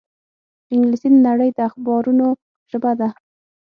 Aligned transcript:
انګلیسي 0.73 1.07
د 1.13 1.17
نړۍ 1.27 1.49
د 1.53 1.59
اخبارونو 1.69 2.27
ژبه 2.71 2.91
ده 2.99 3.09